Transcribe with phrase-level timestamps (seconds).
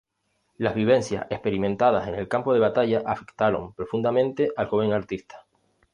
[0.57, 5.45] Las vivencias experimentadas en el campo de batalla afectaron profundamente al joven artista.